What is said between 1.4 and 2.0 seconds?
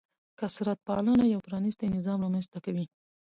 پرانیستی